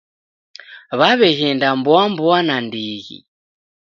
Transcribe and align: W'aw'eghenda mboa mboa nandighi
W'aw'eghenda 0.97 1.67
mboa 1.79 2.03
mboa 2.11 2.39
nandighi 2.47 3.17